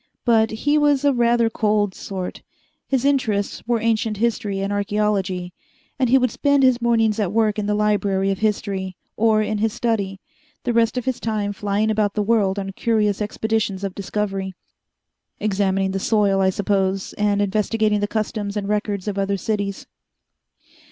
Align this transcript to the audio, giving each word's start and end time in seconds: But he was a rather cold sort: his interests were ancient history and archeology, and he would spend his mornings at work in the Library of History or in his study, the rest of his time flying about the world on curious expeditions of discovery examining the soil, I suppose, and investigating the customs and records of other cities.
But 0.25 0.49
he 0.49 0.79
was 0.79 1.05
a 1.05 1.13
rather 1.13 1.47
cold 1.47 1.93
sort: 1.93 2.41
his 2.87 3.05
interests 3.05 3.61
were 3.67 3.79
ancient 3.79 4.17
history 4.17 4.59
and 4.59 4.73
archeology, 4.73 5.53
and 5.99 6.09
he 6.09 6.17
would 6.17 6.31
spend 6.31 6.63
his 6.63 6.81
mornings 6.81 7.19
at 7.19 7.31
work 7.31 7.59
in 7.59 7.67
the 7.67 7.75
Library 7.75 8.31
of 8.31 8.39
History 8.39 8.97
or 9.15 9.43
in 9.43 9.59
his 9.59 9.73
study, 9.73 10.19
the 10.63 10.73
rest 10.73 10.97
of 10.97 11.05
his 11.05 11.19
time 11.19 11.53
flying 11.53 11.91
about 11.91 12.15
the 12.15 12.23
world 12.23 12.57
on 12.57 12.71
curious 12.71 13.21
expeditions 13.21 13.83
of 13.83 13.93
discovery 13.93 14.55
examining 15.39 15.91
the 15.91 15.99
soil, 15.99 16.41
I 16.41 16.49
suppose, 16.49 17.13
and 17.13 17.39
investigating 17.39 17.99
the 17.99 18.07
customs 18.07 18.57
and 18.57 18.67
records 18.67 19.07
of 19.07 19.19
other 19.19 19.37
cities. 19.37 19.85